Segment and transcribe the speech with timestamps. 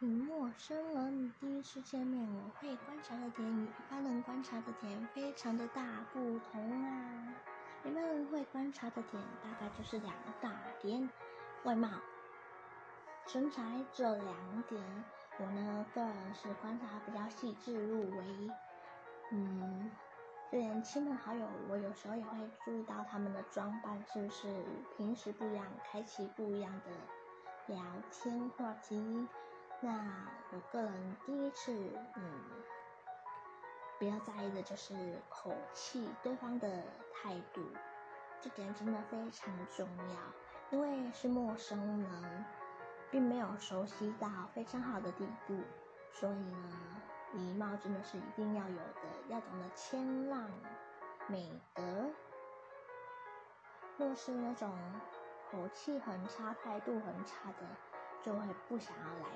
[0.00, 7.34] 与陌生人第一次见面，我会观察的点与一般人观察的点非常的大不同啊！
[7.82, 11.08] 一般人会观察的点大概就是两个大点：
[11.64, 11.88] 外貌、
[13.26, 14.82] 身材这两点。
[15.38, 18.50] 我呢，个人是观察比较细致入微，
[19.32, 19.90] 嗯，
[20.52, 24.62] 就连亲朋好友，我有时候也会注意到他们的装扮是不是
[24.94, 29.26] 平时不一样，开启不一样的聊天话题。
[29.80, 29.92] 那
[30.52, 31.72] 我个人第一次，
[32.16, 32.22] 嗯，
[33.98, 34.94] 比较在意的就是
[35.28, 37.62] 口气，对方的态度，
[38.40, 40.16] 这点真的非常重要。
[40.70, 42.44] 因为是陌生人，
[43.10, 45.56] 并没有熟悉到非常好的地步，
[46.12, 46.70] 所以呢，
[47.34, 50.50] 礼貌真的是一定要有的，要懂得谦让
[51.28, 52.10] 美德。
[53.98, 54.76] 若是那种
[55.50, 57.66] 口气很差、态度很差的，
[58.22, 59.28] 就会不想要来